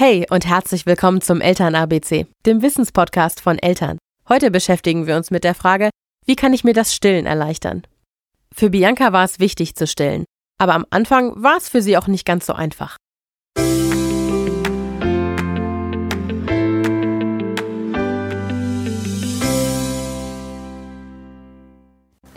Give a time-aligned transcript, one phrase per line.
[0.00, 3.98] Hey und herzlich willkommen zum Eltern ABC, dem Wissenspodcast von Eltern.
[4.28, 5.90] Heute beschäftigen wir uns mit der Frage,
[6.24, 7.82] wie kann ich mir das Stillen erleichtern?
[8.54, 10.24] Für Bianca war es wichtig zu stillen,
[10.56, 12.96] aber am Anfang war es für sie auch nicht ganz so einfach.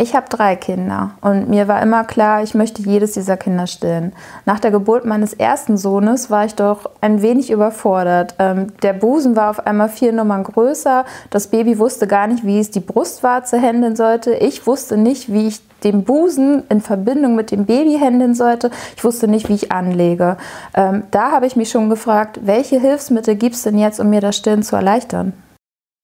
[0.01, 4.13] Ich habe drei Kinder und mir war immer klar, ich möchte jedes dieser Kinder stillen.
[4.47, 8.33] Nach der Geburt meines ersten Sohnes war ich doch ein wenig überfordert.
[8.39, 11.05] Ähm, der Busen war auf einmal vier Nummern größer.
[11.29, 14.33] Das Baby wusste gar nicht, wie es die Brustwarze händeln sollte.
[14.33, 18.71] Ich wusste nicht, wie ich den Busen in Verbindung mit dem Baby händeln sollte.
[18.97, 20.37] Ich wusste nicht, wie ich anlege.
[20.73, 24.21] Ähm, da habe ich mich schon gefragt, welche Hilfsmittel gibt es denn jetzt, um mir
[24.21, 25.33] das Stillen zu erleichtern?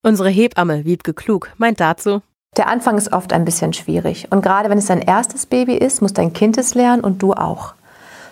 [0.03, 2.21] Unsere Hebamme Wiebke Klug meint dazu,
[2.55, 4.27] der Anfang ist oft ein bisschen schwierig.
[4.31, 7.33] Und gerade wenn es dein erstes Baby ist, muss dein Kind es lernen und du
[7.33, 7.73] auch.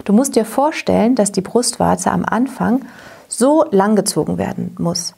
[0.04, 2.86] Du musst dir vorstellen, dass die Brustwarze am Anfang
[3.28, 5.16] so lang gezogen werden muss,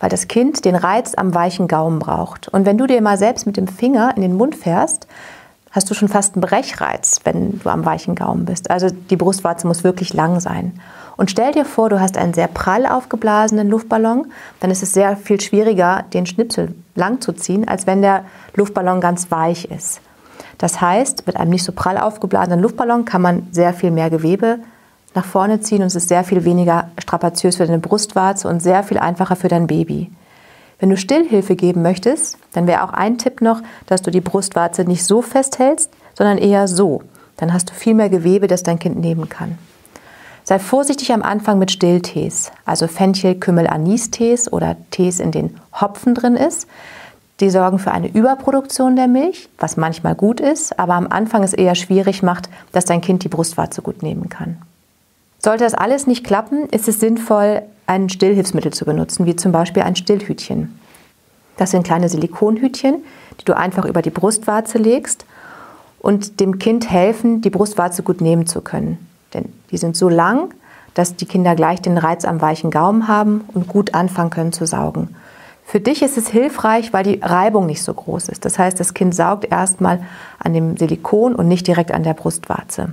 [0.00, 2.48] weil das Kind den Reiz am weichen Gaumen braucht.
[2.48, 5.06] Und wenn du dir mal selbst mit dem Finger in den Mund fährst,
[5.74, 8.70] hast du schon fast einen Brechreiz, wenn du am weichen Gaumen bist.
[8.70, 10.78] Also die Brustwarze muss wirklich lang sein.
[11.16, 14.26] Und stell dir vor, du hast einen sehr prall aufgeblasenen Luftballon,
[14.60, 19.00] dann ist es sehr viel schwieriger, den Schnipsel lang zu ziehen, als wenn der Luftballon
[19.00, 20.00] ganz weich ist.
[20.58, 24.60] Das heißt, mit einem nicht so prall aufgeblasenen Luftballon kann man sehr viel mehr Gewebe
[25.14, 28.82] nach vorne ziehen und es ist sehr viel weniger strapaziös für deine Brustwarze und sehr
[28.82, 30.10] viel einfacher für dein Baby.
[30.78, 34.84] Wenn du Stillhilfe geben möchtest, dann wäre auch ein Tipp noch, dass du die Brustwarze
[34.84, 37.02] nicht so festhältst, sondern eher so.
[37.36, 39.58] Dann hast du viel mehr Gewebe, das dein Kind nehmen kann.
[40.44, 46.14] Sei vorsichtig am Anfang mit Stilltees, also Fenchel, Kümmel, Anis-Tees oder Tees, in denen Hopfen
[46.14, 46.68] drin ist.
[47.40, 51.54] Die sorgen für eine Überproduktion der Milch, was manchmal gut ist, aber am Anfang es
[51.54, 54.58] eher schwierig macht, dass dein Kind die Brustwarze gut nehmen kann.
[55.38, 59.82] Sollte das alles nicht klappen, ist es sinnvoll, ein Stillhilfsmittel zu benutzen, wie zum Beispiel
[59.82, 60.78] ein Stillhütchen.
[61.56, 63.04] Das sind kleine Silikonhütchen,
[63.40, 65.24] die du einfach über die Brustwarze legst
[66.00, 68.98] und dem Kind helfen, die Brustwarze gut nehmen zu können.
[69.32, 70.52] Denn die sind so lang,
[70.94, 74.66] dass die Kinder gleich den Reiz am weichen Gaumen haben und gut anfangen können zu
[74.66, 75.14] saugen.
[75.64, 78.44] Für dich ist es hilfreich, weil die Reibung nicht so groß ist.
[78.44, 80.02] Das heißt, das Kind saugt erstmal
[80.38, 82.90] an dem Silikon und nicht direkt an der Brustwarze.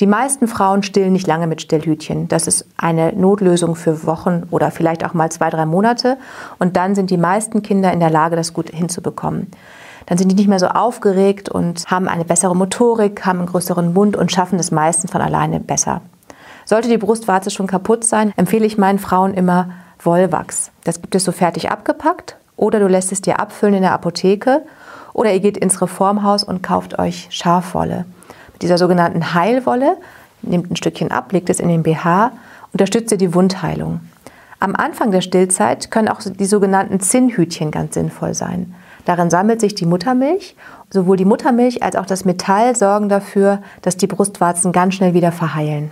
[0.00, 2.28] Die meisten Frauen stillen nicht lange mit Stillhütchen.
[2.28, 6.18] Das ist eine Notlösung für Wochen oder vielleicht auch mal zwei, drei Monate.
[6.58, 9.50] Und dann sind die meisten Kinder in der Lage, das gut hinzubekommen
[10.06, 13.92] dann sind die nicht mehr so aufgeregt und haben eine bessere Motorik, haben einen größeren
[13.92, 16.00] Mund und schaffen es meistens von alleine besser.
[16.64, 19.70] Sollte die Brustwarze schon kaputt sein, empfehle ich meinen Frauen immer
[20.00, 20.70] Wollwachs.
[20.84, 24.62] Das gibt es so fertig abgepackt oder du lässt es dir abfüllen in der Apotheke
[25.12, 28.04] oder ihr geht ins Reformhaus und kauft euch Schafwolle.
[28.62, 29.96] Dieser sogenannten Heilwolle
[30.42, 32.32] nehmt ein Stückchen ab, legt es in den BH,
[32.72, 34.00] unterstützt ihr die Wundheilung.
[34.58, 38.74] Am Anfang der Stillzeit können auch die sogenannten Zinnhütchen ganz sinnvoll sein.
[39.04, 40.56] Darin sammelt sich die Muttermilch.
[40.90, 45.32] Sowohl die Muttermilch als auch das Metall sorgen dafür, dass die Brustwarzen ganz schnell wieder
[45.32, 45.90] verheilen.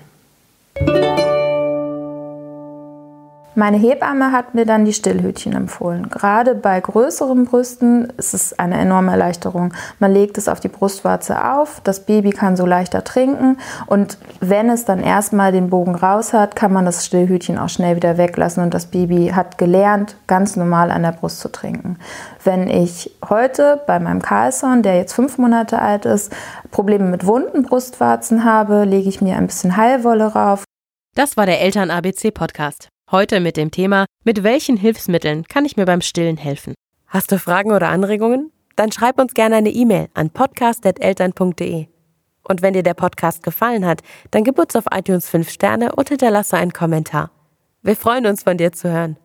[3.56, 6.09] Meine Hebamme hat mir dann die Stillhütchen empfohlen.
[6.10, 9.72] Gerade bei größeren Brüsten ist es eine enorme Erleichterung.
[10.00, 14.69] Man legt es auf die Brustwarze auf, das Baby kann so leichter trinken und wenn
[14.70, 18.65] es dann erstmal den Bogen raus hat, kann man das Stillhütchen auch schnell wieder weglassen
[18.65, 21.98] und das Baby hat gelernt, ganz normal an der Brust zu trinken.
[22.42, 26.32] Wenn ich heute bei meinem Carlson, der jetzt fünf Monate alt ist,
[26.72, 30.65] Probleme mit wunden Brustwarzen habe, lege ich mir ein bisschen Heilwolle rauf.
[31.15, 32.88] Das war der Eltern ABC Podcast.
[33.14, 36.75] Heute mit dem Thema, mit welchen Hilfsmitteln kann ich mir beim Stillen helfen?
[37.06, 38.50] Hast du Fragen oder Anregungen?
[38.75, 41.86] Dann schreib uns gerne eine E-Mail an podcast.eltern.de.
[42.42, 44.00] Und wenn dir der Podcast gefallen hat,
[44.32, 47.30] dann gib uns auf iTunes 5 Sterne und hinterlasse einen Kommentar.
[47.82, 49.16] Wir freuen uns, von dir zu hören.